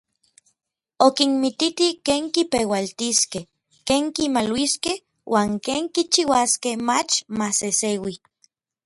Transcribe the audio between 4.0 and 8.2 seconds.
kimaluiskej uan ken kichiuaskej mach maseseui.